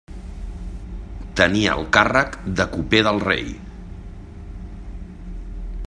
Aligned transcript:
Tenia 1.41 1.75
el 1.81 1.85
càrrec 1.97 2.39
de 2.61 2.65
coper 2.73 3.03
del 3.09 3.21
rei. 3.27 3.45